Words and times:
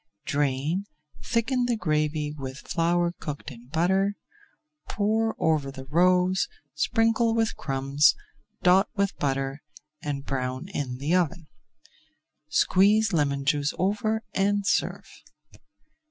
Drain, 0.25 0.85
thicken 1.23 1.65
the 1.67 1.75
gravy 1.77 2.31
with 2.35 2.57
flour 2.67 3.11
cooked 3.19 3.51
in 3.51 3.67
butter, 3.67 4.15
pour 4.89 5.35
over 5.37 5.69
the 5.69 5.85
roes, 5.85 6.47
sprinkle 6.73 7.35
with 7.35 7.55
crumbs, 7.55 8.15
dot 8.63 8.89
with 8.95 9.15
butter, 9.17 9.61
and 10.01 10.25
brown 10.25 10.69
in 10.69 10.97
the 10.97 11.13
oven. 11.13 11.45
Squeeze 12.49 13.13
lemon 13.13 13.45
juice 13.45 13.75
over 13.77 14.23
and 14.33 14.65
serve. 14.65 15.05